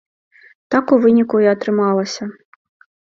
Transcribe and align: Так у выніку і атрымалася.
Так 0.75 0.93
у 0.97 0.99
выніку 1.03 1.41
і 1.43 1.49
атрымалася. 1.53 2.23